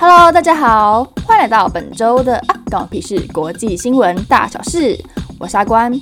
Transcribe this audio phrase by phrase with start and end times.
[0.00, 4.96] Hello，大家好，欢迎来到本周的啊，关我屁事国际新闻大小事，
[5.40, 5.92] 我是阿关。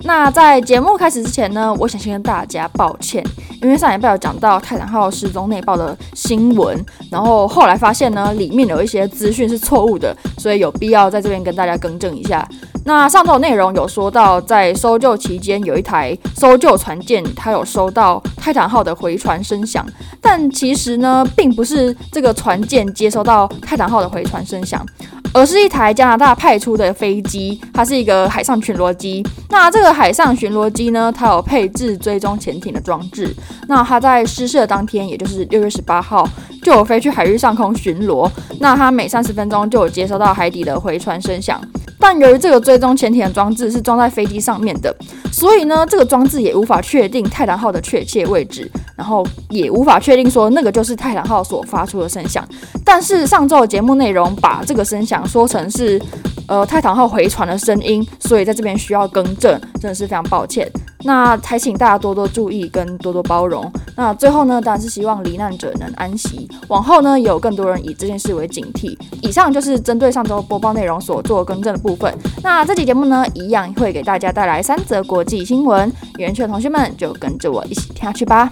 [0.00, 3.24] 那在节目开始之前呢，我想先跟大家抱歉，
[3.62, 12.46] 因为上礼拜有讲到泰坦号失踪内爆的新闻，然后后来发现呢，里面有一些资讯是错误的，所以有必要在这边跟大家更正一下。
[12.84, 19.84] 那上周内容有说到，在搜救期间，有一台搜救船舰，它有收到泰坦号的回传声响，
[20.20, 24.86] 但其实呢，并不是这个船舰接收到泰坦号的回传声响。
[25.32, 29.24] 而是一台加拿大派出的飞机，它是一个海上巡逻机。
[29.50, 33.34] 那这个海上巡逻机呢，它有配置追踪潜艇的装置。
[33.68, 36.28] 那它在失事的当天，也就是六月十八号，
[36.62, 38.30] 就有飞去海域上空巡逻。
[38.60, 41.60] 那它每三十分钟就有接收到海底的回传声响。
[41.98, 44.94] 但由于这个追踪潜艇的装置是装在飞机上面的，
[45.32, 52.44] 所以呢，这个装置也无法确定泰坦号的确切位置，然后也无法确定说那个就是泰坦号所发出的声响。
[52.84, 55.26] 但是上周的节目内容把这个声响。
[55.26, 56.00] 说成是，
[56.46, 60.70] 呃，泰坦号回传的声音，所以在这边需要更正，真的是非常抱歉。
[61.02, 63.70] 那还请大家多多注意跟多多包容。
[63.96, 66.48] 那最后呢，当然是希望罹难者能安息。
[66.68, 68.96] 往后呢，有更多人以这件事为警惕。
[69.20, 72.12] 以上就是针对上周播报内容所做更正的部分。
[72.42, 75.92] 那这期节目呢，一样会给大家带来三则国际新闻。
[76.18, 78.50] 圆圈的同学们就跟着我一起听下去吧。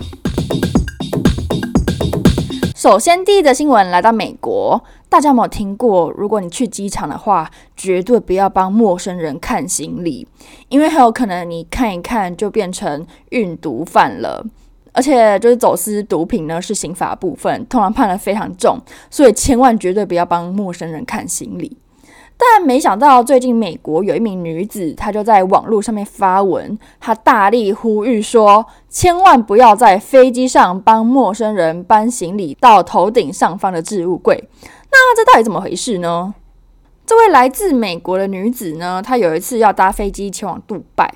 [2.84, 4.84] 首先，第一则新闻来到美国。
[5.08, 6.10] 大家有没有听过？
[6.10, 10.28] 如果你去机场的话，绝对不要帮陌生人看行李，
[10.68, 14.44] 因为很有可能你看一看就变成运毒犯了。
[14.92, 21.78] 而且，就是走私毒品呢，是刑法部分，通常判的非常重，所以千万绝对不要帮陌生人看行李。
[22.36, 34.48] 但没想到，最近美国有一名女子，她就在网络上面发文，她大力呼吁说，千万不要在飞机上帮陌生人搬行李到头顶上方的置物柜。
[34.90, 36.34] 那这到底怎么回事呢？
[37.06, 41.14] 这位来自美国的女子呢，她有一次要搭飞机前往杜拜，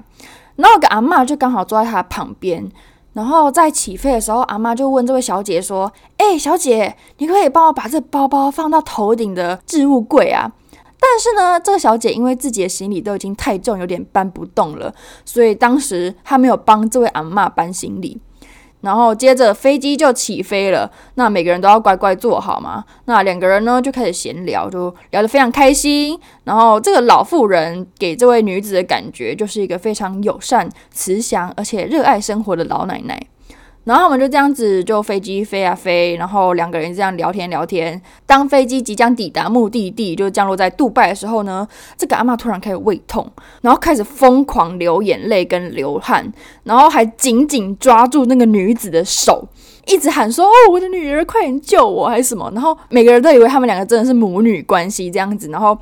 [0.57, 2.71] 然后有个阿嬷就刚好坐在她旁边，
[3.15, 10.53] 然后在起飞的时候，阿嬷就问这位小姐说：“哎，小姐，你可以帮我把这包包放到头顶的置物柜啊？”
[11.01, 14.93] 但是呢，这个小姐因为自己的行李都已经太重，有点搬不动了，
[15.25, 18.21] 所以当时她没有帮这位阿嬷搬行李。
[18.81, 22.85] 然后接着飞机就起飞了，那每个人都要乖乖坐好嘛。
[23.07, 26.17] 那两个人呢就开始闲聊，就聊得非常开心。
[26.45, 33.21] 然后这个老妇人给这位女子的感觉就是一个非常友善、慈祥而且热爱生活的老奶奶。
[33.89, 37.99] 然后我们就这样子，就飞机飞啊飞，然后两个人这样聊天聊天。
[38.27, 41.67] 当飞机即将抵达目的地，就降落在杜拜的时候呢，
[41.97, 43.27] 这个阿嬷突然开始胃痛，
[43.63, 46.31] 然后开始疯狂流眼泪跟流汗，
[46.65, 49.49] 然后还紧紧抓住那个女子的手，
[49.87, 55.79] 一直喊说：“哦，我的女儿，快点救我，还是什么？”然后每个人都以为他们两个真的是母女关系这样子，然后。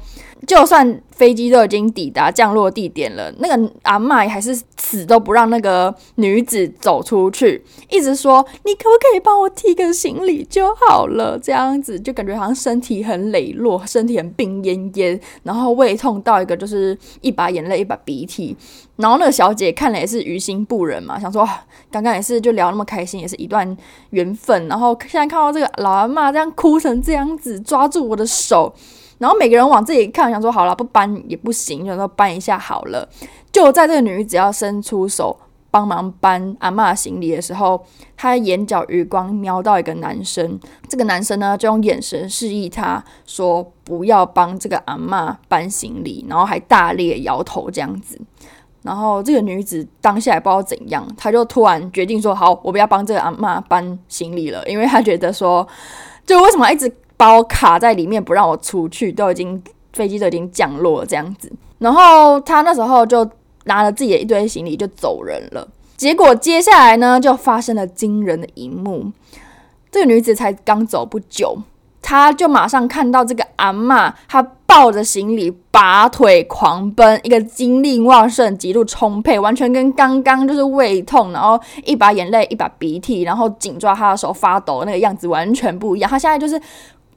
[0.46, 18.56] 就算飞机都已经抵达降落地点了，那个阿嬷还是死都不让那个女子走出去，一直说：“你可不可以帮我提个行李就好了？”这样子就感觉好像身体很羸弱，身体很病恹恹，然后胃痛到一个就是一把眼泪一把鼻涕。
[18.96, 21.46] 然后那个小姐看了也是于心不忍嘛，想说
[21.90, 23.76] 刚刚也是就聊那么开心，也是一段
[24.10, 24.68] 缘分。
[24.68, 28.74] 然后现在看到这个老阿嬷这样哭成这样子，抓住我的手。
[29.18, 33.08] 然后每个人往自己看，想说好了，不搬也不行，就说搬一下好了。
[33.50, 35.34] 就在这个女子要伸出手
[35.70, 37.82] 帮忙搬阿嬷行李的时候，
[38.16, 48.20] 她眼角余光瞄到一个男生，这个男生呢就用眼神示意她说不要帮这个阿嬷搬行李，然后还大力摇头这样子。
[48.82, 55.66] 然后这个女子当下也不知道怎样，她就突然决定说好，我不要帮这个阿嬷搬行李了，因为她觉得说，
[56.26, 56.94] 就为什么一直。
[57.16, 59.62] 把我卡在里面不让我出去，都已经
[59.92, 63.28] 飞机都已经降落了这样子，然后他那时候就
[63.64, 65.66] 拿了自己的一堆行李就走人了。
[65.96, 69.10] 结果接下来呢，就发生了惊人的一幕。
[69.90, 71.56] 这个女子才刚走不久，
[72.02, 86.10] 她就马上看到这个阿嬷，她抱着行李拔腿狂奔，一个精力旺盛、极度充沛，完全跟刚刚就是胃痛，然后一把眼泪一把鼻涕，然后紧抓她的手发抖那个样子完全不一样。
[86.10, 86.60] 她现在就是。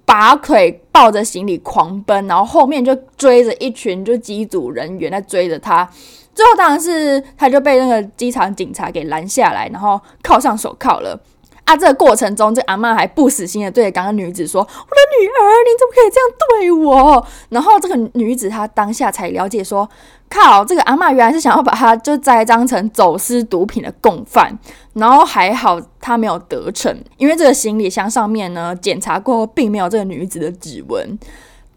[0.10, 5.88] 拔腿抱着行李狂奔，然后后面就追着一群就机组人员在追着他，
[6.34, 11.22] 最后当然是他就被那个机场警察给拦下来，然后铐上手铐了。
[11.66, 19.88] 啊，这个过程中，这阿嬷还不死心的对着刚刚女子说：“我的女儿，你怎么可以这样对我？”然后这个女子她当下才了解说，
[20.30, 24.56] 靠，这个阿嬷原来是想要把他就栽赃成走私毒品的共犯，
[24.94, 31.18] 然后还好他没有得逞，因为这个行李箱上面呢，检查过后并没有这个女子的指纹。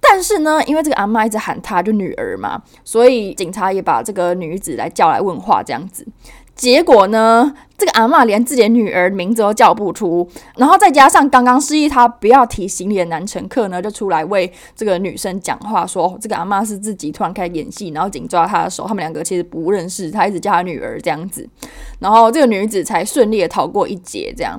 [0.05, 6.05] 但是呢，因为这个阿嬷一直喊她就女儿嘛，所以警察也把这个女子来叫来问话，这样子。
[6.63, 10.25] 结果呢，这个阿嬷连自己的女儿名字都叫不出，
[10.57, 21.45] 然后再加上刚刚示意她不要提行李的男乘客呢，就出来为这个女生讲话，说这个阿嬷是自己突然开始演戏，然后紧抓她的手，他们两个其实不认识，她一直叫她女儿这样子，
[21.99, 24.33] 然后这个女子才顺利的逃过一劫。
[24.37, 24.55] 这样，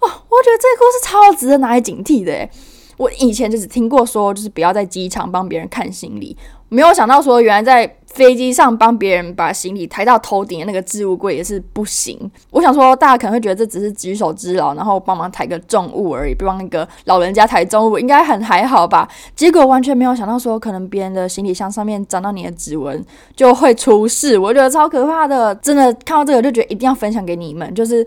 [0.00, 2.48] 哦，我觉得这个故事超值得拿来警惕的诶。
[2.98, 6.36] 我以前就只听过说，就是不要在机场帮别人看行李，
[6.68, 12.18] 没有想到说原来在飞机上帮别人把行李抬到头顶的那个置物柜也是不行。
[12.50, 19.08] 我想说，大家可能会觉得这只是举手之劳，然后帮忙抬个重物而已，不帮那个老人家抬重物，应该很还好吧？
[19.36, 23.02] 结果完全没有想到说，可能别人的行李箱上面沾到你的指纹
[23.36, 25.54] 就会出事，我觉得超可怕的。
[25.56, 28.04] 真的看到这个就觉得一定要分享给你们，就是。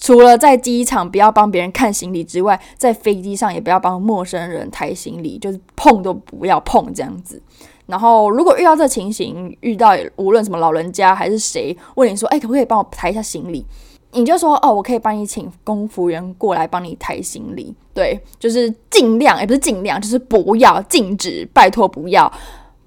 [0.00, 7.40] 除了在机场不要帮别人看行李之外，在飞机上也不要帮陌生人抬行李，就是碰都不要碰这样子。
[7.86, 13.66] 然后如果遇到这情形，遇到无论什么老人家还是谁问你说，哎，可不可以帮我抬一下行李？
[14.12, 17.74] 你就说，哦，我可以帮你请空服员过来帮你抬行李。
[17.92, 22.32] 对，就是尽量，也不是尽量，就是不要禁止，拜托不要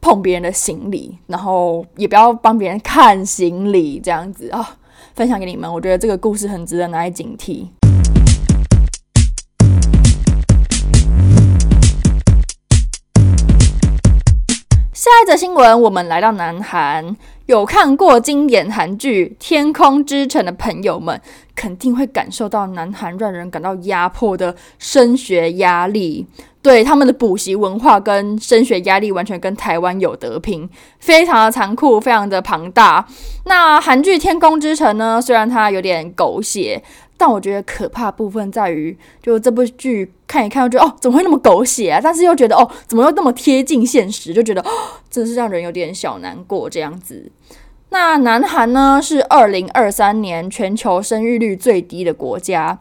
[0.02, 4.78] 碰别人的行李，然后也不要帮别人看行李，这样子啊。
[5.16, 7.68] 分享给你们，我觉得这个故事很值得拿来警惕。
[15.04, 17.18] 下一则新闻，我们来到南韩。
[17.48, 21.20] 有看过经典韩剧《天空之城》的朋友们，
[21.54, 26.26] 肯定会感受到南韩让人感到压迫的升学压力。
[26.62, 30.70] 对，他们的补习文化跟升学压力完全跟台湾有得拼，
[31.00, 33.06] 非常的残酷，非常的庞大。
[33.44, 35.22] 那韩剧《天空之城》呢？
[35.22, 36.82] 虽然它有点狗血，
[37.18, 42.02] 但我觉得可怕部分在于，就这部剧看一看，就觉得哦，怎么会那么狗血啊？
[42.04, 44.34] 但是又觉得哦，怎么又那么贴近现实？
[44.34, 44.70] 就觉得哦，
[45.10, 47.32] 真是让人有点小难过这样子。
[47.90, 52.80] 那南韩呢，是二零二三年全球生育率最低的国家。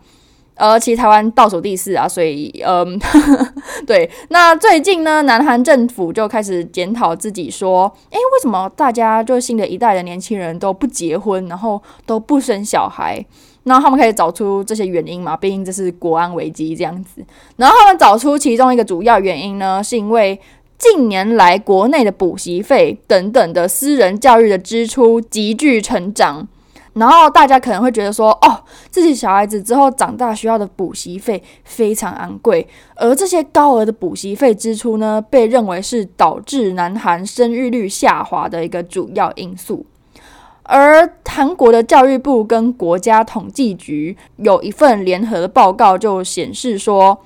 [0.54, 3.54] 呃，其实台湾倒数第四啊，所以，嗯，呵 呵
[3.86, 4.08] 对。
[4.28, 13.24] 那最近呢，南韩政府就开始检讨自己，说，诶，为什么大家就新的一代的年轻人都不结婚，然后都不生小孩？
[13.64, 15.36] 然后他们可以找出这些原因嘛？
[15.36, 17.24] 毕竟这是国安危机这样子。
[17.56, 20.38] 然后他们找出其中一个主要原因呢，是因为
[20.78, 26.46] 近年来国内的补习费等等的私人教育的支出急剧成长。
[26.94, 32.66] 然后大家可能会觉得说，哦，自己小孩子之后长大需要的补习费非常昂贵，
[32.96, 39.86] 而这些高额的补习费支出呢，被认为是导致南韩生育率下滑的一个主要因素。
[40.64, 47.18] 而韩国的教育部跟国家统计局有一份联合的报告就显示说，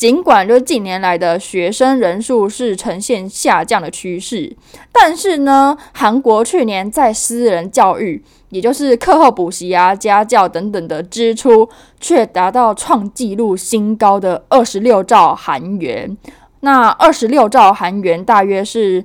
[0.00, 4.56] 尽管就近年来的学生人数是呈现下降的趋势，
[4.90, 11.68] 但是呢，韩国去年在私人教育，也就是课后补习啊、家教等等的支出，
[12.00, 16.16] 却达到创纪录新高的二十六兆韩元。
[16.60, 19.04] 那二十六兆韩元大约是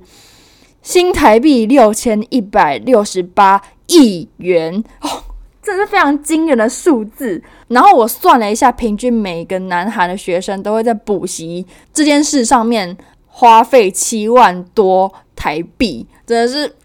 [0.81, 5.24] 新台币六千一百六十八亿元哦。
[5.65, 7.41] 这是非常惊人的数字。
[7.69, 12.95] 然后我算了一下，平均每个南韩的学生都会在补习这件事上面
[13.25, 16.75] 花费七万多台币，真的是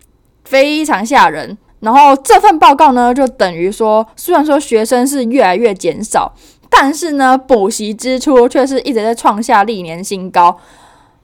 [0.44, 1.58] 非常吓人。
[1.80, 6.34] 然后这份报告呢，就等于说，虽然说学生是越来越减少，
[6.68, 10.58] 但是呢，补习支出却是一直在创下历年新高。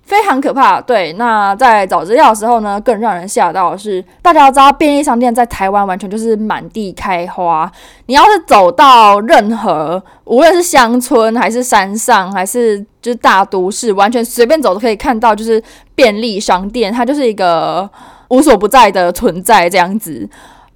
[0.06, 1.12] 非常可怕，对。
[1.14, 7.70] 那在找资料的时候呢，更让人吓到的是，大家要知道，便利商店在台湾完全就是满地开花。
[8.06, 15.60] 你要是走到任何，无论是乡村还是山上，还是就是大都市，完全随便走都可以看到，就是
[15.96, 17.90] 便利商店，它就是一个
[18.28, 20.28] 无所不在的存在这样子。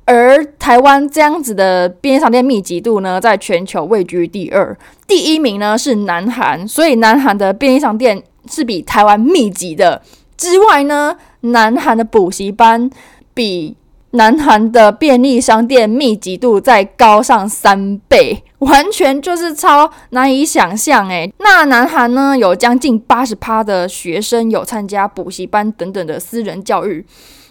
[0.06, 8.20] 而台湾这样子的便利商店密集度呢，在全球位居第二，第一名呢是南韩，所以南韩的便利商店。
[8.50, 10.02] 是比台湾密集的
[10.37, 12.90] 之外呢，南韩的补习班
[13.33, 13.76] 比
[14.12, 21.33] 南韩的便利商店密集度再高上三倍，完全就是超难以想象诶。
[21.38, 27.07] 那南韩呢，有将近八十趴的学生有参加补习班等等的私人教育，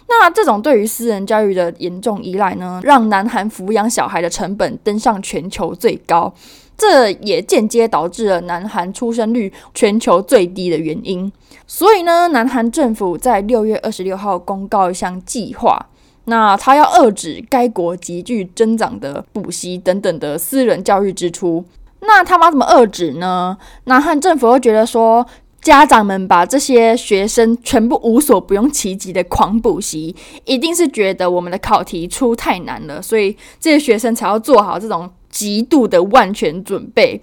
[0.06, 6.34] 那这种对于私人教育的严重依赖呢，让南韩抚养小孩的成本登上全球最高。
[6.80, 11.30] 这也间接导致了南韩出生率全球最低的原因。
[11.66, 15.78] 所以呢，南韩政府在六月二十六号公告一项计划，
[16.24, 21.62] 那他要遏制该国急剧增长的补习等等的私人教育支出。
[22.00, 23.58] 那他们要怎么遏制呢？
[23.84, 25.26] 南韩政府又觉得说，
[25.60, 37.22] 家长们把这些学生全部无所不用其极的狂补习，一定是觉得我们的考题出太难了，所以这些学生才要做好这种极度的万全准备。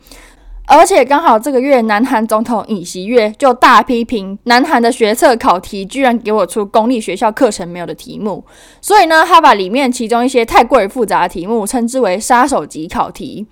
[0.69, 8.43] 而且刚好这个月，南韩总统尹锡悦就大批评南韩的学测考题居然给我出公立学校课程没有的题目，
[8.81, 13.47] 所以呢，他把里面其中一些太过于复杂的题目称之为杀手级考题。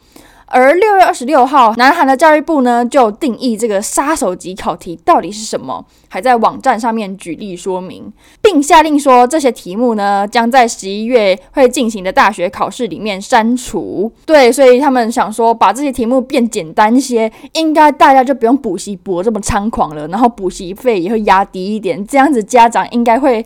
[0.48, 8.12] 而六月二十六号，南韩的教育部呢就定义这个杀手级考题到底是什么，还在网站上面举例说明，
[8.42, 14.12] 并下令说这些题目呢将在十一月会进行的大学考试里面删除。
[14.26, 23.46] 对，所以他们想说把这些题目变简单一些，应该大家就不用补习补这么猖狂了，然后补习费也会压低一点，这样子家长应该会。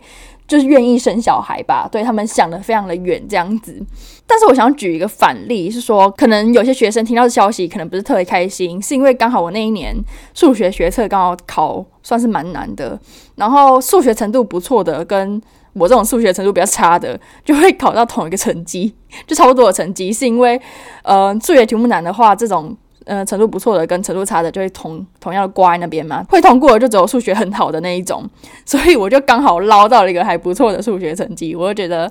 [0.50, 3.80] 就是愿意生小孩吧，对，他们想的非常的远这样子。
[4.26, 9.94] 但是我想举一个反例，是说可能有些学生听到的消息可能不是特别开心，是因为刚好我那一年
[10.34, 12.98] 数学学测刚好考算是蛮难的，
[13.36, 15.40] 然后数学程度不错的跟
[15.74, 18.92] 我这种数学程度比较差的就会考到同一个成绩，
[19.28, 20.60] 就差不多的成绩，是因为
[21.04, 22.76] 呃数学题目难的话这种。
[23.06, 28.22] 嗯，程度不错的跟程度差的就会同同样的挂在那边嘛，会通过的就只有数学很好的那一种，
[28.66, 32.10] 所以我就刚好捞到了一个还不错的数学成绩，我就觉得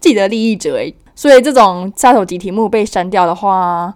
[0.00, 3.92] 既得利益者诶，所以这种杀手级题目被删掉的话，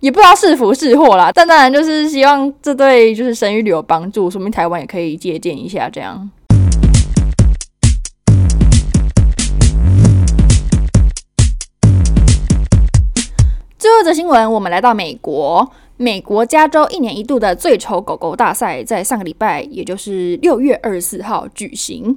[0.00, 6.30] 也不知道是福是祸啦，但当然就是希望这对就是生育率有帮助，说明台湾也可以借鉴一下这样。
[13.84, 15.70] 最后一则新闻，我们来到美国。
[15.98, 22.16] 美国加州一年一度的最丑狗狗大赛在上个礼拜，也就是六月二十四号举行。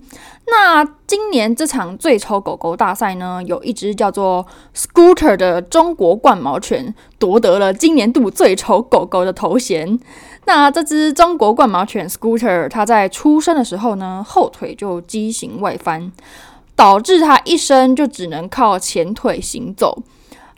[0.50, 10.00] 那今年这场最丑狗狗大赛呢，有一只叫做 Scooter 的中国冠毛犬夺得了今年度最丑狗狗的头衔。
[10.46, 16.14] 那这只中国冠毛犬 Scooter，它在出生的时候呢，后腿就畸形外翻，
[16.78, 20.02] 导致它一生就只能靠前腿行走。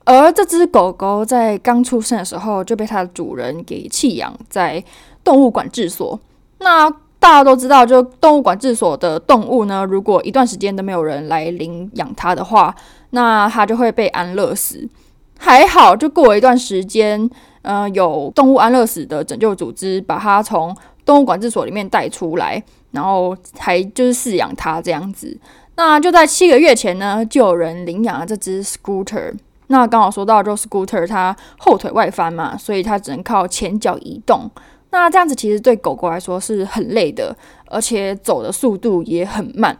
[0.09, 4.83] 而这只狗狗在刚出生的时候就被它的主人给弃养在
[5.23, 6.19] 动物管制所。
[6.57, 6.89] 那
[7.19, 12.75] 大家都知道，就动物管制所的动物呢，如果一段时间都没有人来领养它的话，
[13.11, 14.89] 那它就会被安乐死。
[15.37, 17.29] 还好，就过了一段时间，
[17.61, 20.75] 呃，有动物安乐死的拯救组织把它从
[21.05, 25.37] 动物管制所里面带出来，然后还就是饲养它这样子。
[25.75, 29.33] 那就在七个月前呢，就有人领养了这只 Scooter。
[29.71, 34.49] 那刚好说到，就 Scooter 它后腿外翻嘛，所以它只能靠前脚移动。
[34.91, 37.35] 那这样子其实对狗狗来说是很累的，
[37.67, 39.77] 而且走的速度也很慢。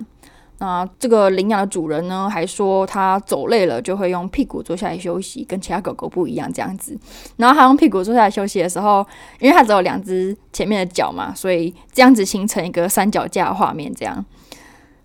[0.59, 6.95] 那这个领养的主人呢，还说他走累了就会用屁股坐下来休息，跟其他狗狗不一样这样子。
[7.37, 9.03] 然后他用屁股坐下来休息的时候，
[9.39, 14.23] 因为它只有两只前面的脚嘛，所以这样子形成一个三脚架画面这样。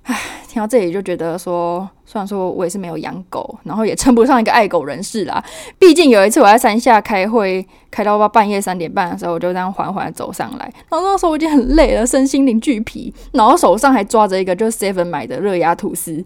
[0.04, 5.42] 唉，听到这里就觉得说，虽然说我也是没有养狗，然后也称不上一个爱狗人士啦。
[5.78, 16.23] 毕竟有一次我在山下开会，开到半夜三点半的时候，我就这样缓缓走上来，然后那时候我已经很累了，身心灵俱疲，然后手上还抓着一个就是 Seven 买的热压吐司。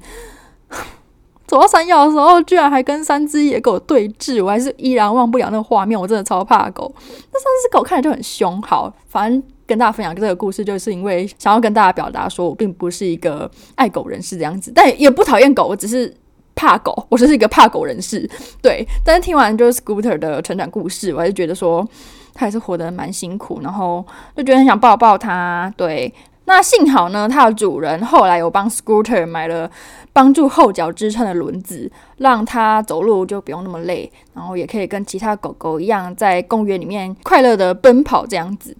[1.46, 6.92] 走到山腰的时候，居然还跟三只野狗对峙，我还是依然忘不了那个画面，我真的超怕狗。
[7.32, 9.42] 那三只狗看起来就很凶，好，反正。
[9.68, 16.12] 跟大家分享这个故事，就是因为想要跟大家表达，说我并不是一个爱狗人士这样子，但也不讨厌狗，我只是
[16.54, 18.28] 怕狗，我就是一个怕狗人士。
[18.62, 21.86] 对，但是听完就是 Scooter 的成长故事，我还是觉得说
[22.32, 24.02] 他还是活得蛮辛苦，然后
[24.34, 25.70] 就觉得很想抱抱他。
[25.76, 26.10] 对，
[26.46, 29.70] 那幸好呢，他的主人后来有帮 Scooter 买了
[30.14, 38.74] 帮助后脚支撑的轮子，让他走路就不用那么累，然后也可以跟其他狗狗一样在公园里面快乐的奔跑这样子。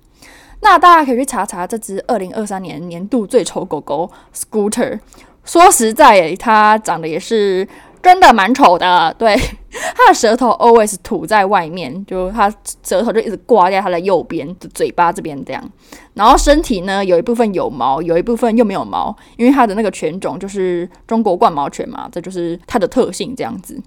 [0.61, 5.01] 那大家可以去查查这只二零二三年年度最丑狗狗 Scooter。
[5.45, 7.67] 说实在，它长得也是
[8.03, 9.15] 真的蛮丑的。
[9.19, 9.35] 对，
[9.97, 15.71] 它的舌头 always 吐在外面，就它舌头就一直挂在它的右边的嘴巴这边这样。
[16.13, 23.81] 然后身体呢，有一部分有毛，有一部分又没有毛，因为它的那个犬种就是中国冠毛犬嘛，这就是它的特性这样子。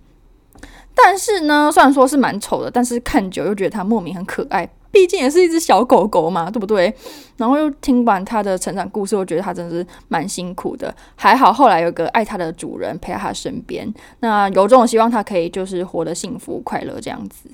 [0.96, 4.68] 但是呢，虽然说是蛮丑的，但是看久又觉得它莫名很可爱。
[4.92, 6.94] 毕竟也是一只小狗狗嘛，对不对？
[7.38, 10.94] 然后又听完它的成长故事，我觉得它真的是蛮辛苦的。
[11.16, 17.50] 还好后来有个爱它的主人陪在它身边，那由衷的希望它可以就是活得幸福快乐这样子。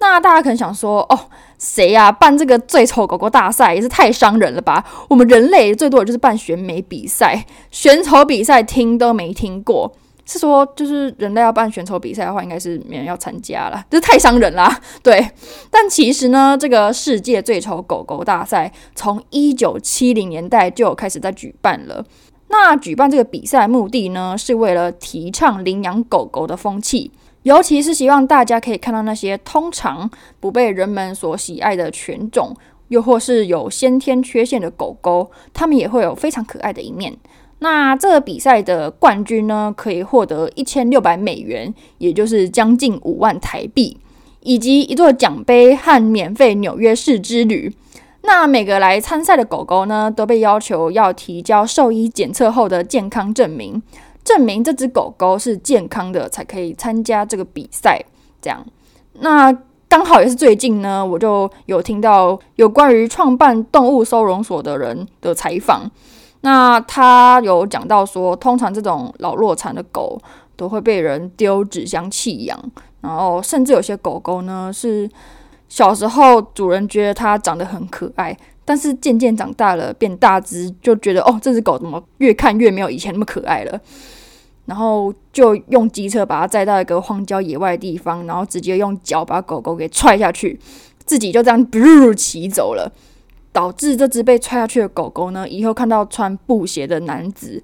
[0.00, 1.18] 那大家可能想说，哦，
[1.58, 4.84] 谁呀、办这个最丑狗狗大赛也是太伤人了吧？
[5.08, 9.94] 我们人类最多的就是办选美比赛，选丑比赛听都没听过。
[10.32, 14.80] 是说，就是人类要办选丑比赛的话，应该是没人要参加了，这太伤人啦。
[15.02, 15.30] 对，
[15.70, 22.04] 但其实呢，这个世界最丑狗狗大赛从一九七零年代就开始在举办了。
[22.48, 27.10] 那举办这个比赛目的呢，是为了提倡领养狗狗的风气。
[27.42, 30.08] 尤其是希望大家可以看到那些通常
[30.38, 32.54] 不被人们所喜爱的犬种，
[32.86, 37.12] 又或是有先天缺陷的狗狗，它们也会有非常可爱的一面。
[37.62, 43.96] 那这个比赛的冠军呢，可以获得一千六百美元，也就是将近五万台币，
[44.40, 47.72] 以及一座奖杯和免费纽约市之旅。
[48.22, 53.80] 那每个来参赛的狗狗呢，都被要求要提交兽医检测后的健康证明。
[54.24, 58.04] 证明这只狗狗是健康的，才可以参加这个比赛。
[58.40, 58.66] 这样，
[59.20, 59.56] 那
[59.88, 65.88] 刚好也是最近呢，我就有听到有关于创办动物收容所的人的采访。
[66.42, 70.20] 那他有讲到说，通常这种老弱残的狗
[70.54, 72.58] 都会被人丢纸箱弃养，
[73.00, 75.08] 然后甚至有些狗狗呢是
[75.68, 78.36] 小时候主人觉得它长得很可爱。
[78.64, 83.80] 但是渐渐长大了，变大只，就觉得哦，这只狗怎么越看越没有以前那么可爱了。
[84.66, 90.58] 然后就用机车把它载到一个荒郊野外的地方，然后直接用脚把狗狗给踹下去，
[91.04, 92.92] 自己就这样噗骑走了，
[93.52, 97.62] 导致这只被踹下去的狗狗呢，以后看到穿布鞋的男子，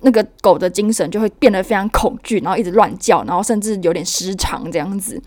[0.00, 5.20] 那个狗的精神就会变得非常恐惧，然后一直乱叫，然后甚至有点失常这样子。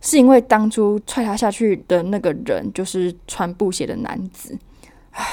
[0.00, 4.56] 是因为当初踹他下去的那个人就是穿布鞋的男子。
[5.10, 5.26] 唉，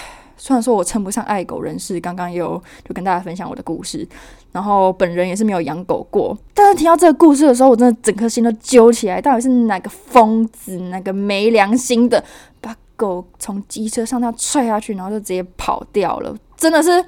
[0.47, 2.51] 虽然说我称不上爱狗人士，刚刚也有
[2.87, 4.07] 就跟大家分享我的故事，
[4.53, 9.21] 然后本人也是没有养狗过，但是听到这个故事的时候，我真的整颗心都揪起来。
[9.21, 12.23] 到底是哪个疯子，哪个没良心的，
[12.61, 17.03] 把狗从机车上那踹下去，然后就直接跑掉了，真的是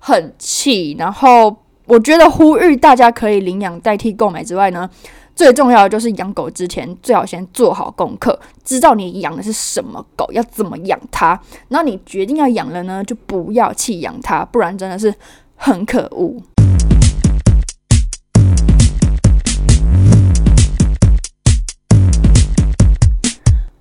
[0.00, 0.96] 很气。
[0.98, 1.56] 然后
[1.86, 4.90] 我觉得呼吁大家可以领养代替购买之外呢。
[5.34, 11.40] 最重要的就是养狗之前最好先做好功课，知道你养的是什么狗，要怎么养它。
[11.68, 15.14] 然后你决定要养了呢，就不要弃养它，不然真的是
[15.56, 16.36] 很可恶。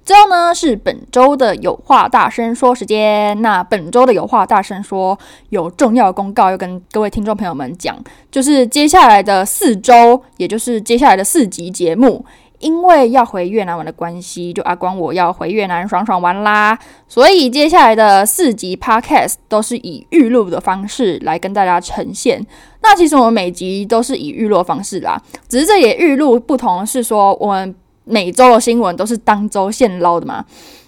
[0.10, 3.40] 最后呢，是本周的有话大声说时间。
[3.44, 5.16] 那本周的有话大声说
[5.50, 7.96] 有重要公告要跟各位听众朋友们讲，
[8.32, 12.26] 就是接下来的四周，也就是接下来的四集节目，
[12.58, 22.44] 因为要回越南玩的关系，就阿光我要回越南爽爽玩啦，所以接下来的四集 podcast 都是以预录的方式来跟大家呈现。
[22.82, 27.76] 那其实我们每集都是以预录方式啦，只是这也预录不同，是说我们。
[28.10, 30.44] 每周的新闻都是当周现捞的嘛，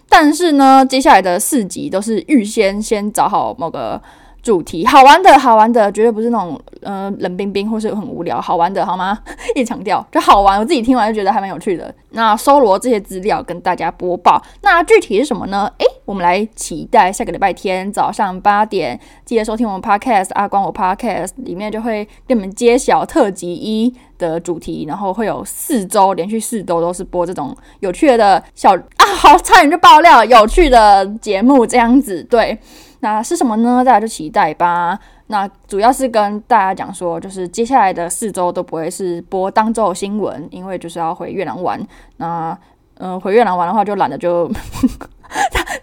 [0.10, 4.02] 但是呢，接下来的四集都是预先先找好某个
[4.42, 9.18] 主题，好玩的，好玩的，绝对不是那种嗯冷冰冰或是很无聊，好玩的，好吗？
[9.56, 11.94] 一强调就好玩，我自己听完就觉得还蛮有趣的。
[12.10, 15.72] 那搜罗这些资料跟大家播报，那具体是什么呢？
[15.78, 32.58] 诶，我们来期待下个礼拜天早上八点，记得收听我们 Podcast 阿光我 Podcast 里面就会给你们揭晓特辑一的主题，然后会有四周连续四周都是播这种有趣的小啊，好差点就爆料有趣的节目这样子，对。
[33.04, 33.84] 那是什么呢？
[33.84, 35.00] 大家就期待吧。
[35.28, 41.80] 那主要是跟大家讲说，就是接下来的四周都不会是播当周新闻，因为就是要回越南玩。
[42.18, 42.56] 那
[43.04, 44.48] 嗯、回越南玩的话，就懒得就，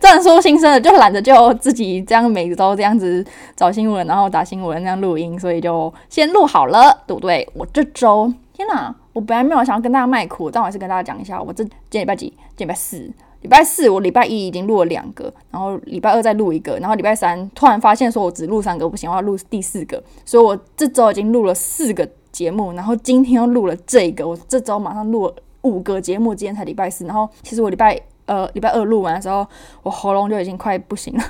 [0.07, 3.25] 样说心声的，就懒得就自己这样每周这样子
[3.57, 7.49] 找新闻，然后打新闻这样录音，所以就先录好了，对不对？
[7.55, 12.33] 我这周天哪，我本来没有想要跟大家卖苦，但我还是跟大家讲一下，我这今礼拜几？
[12.55, 13.11] 今礼拜四。
[13.41, 27.97] 礼拜四我礼拜一已经录了两个，然后礼拜二再录一个，然后礼拜三突然发现说我只录三个不行，我要录第四个，所以我这周已经录了四个节目，然后今天又录了这个，我这周马上录了五个节目，今天才礼拜四，然后其实我礼拜
[28.29, 29.45] 呃礼拜二录完的时候，
[29.83, 31.25] 我喉咙就已经快不行了，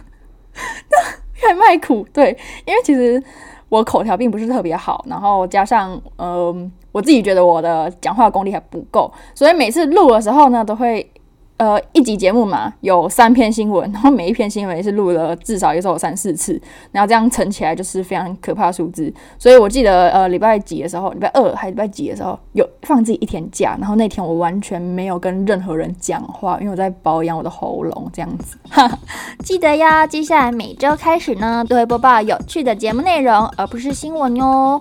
[1.32, 3.22] 还卖苦，对，因为其实
[3.70, 11.10] 我口条并不是特别好，然后加上嗯、我自己觉得我的讲话功力还不够，所以每次录的时候呢都会。
[11.58, 16.60] 呃，一集节目嘛，有三篇新闻，然后每一篇新闻是录了至少也是有三四次，
[16.92, 19.12] 然后这样乘起来就是非常可怕数字。
[19.40, 28.56] 所以我记得，呃，礼拜几的时候，礼拜二还是礼拜几的时候，有放自己一天假，然后那天我完全没有跟任何人讲话，因为我在保养我的喉咙，这样子。
[29.40, 34.80] 记得呀，接下来每周开始呢，都会播报有趣的节目内容，而不是新闻哟。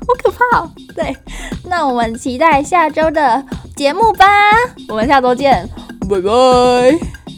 [0.00, 0.68] 好可怕！
[0.94, 1.16] 对，
[1.64, 3.42] 那我们期待下周的
[3.74, 4.26] 节目吧，
[4.88, 5.66] 我们下周见。
[6.10, 7.29] 拜拜。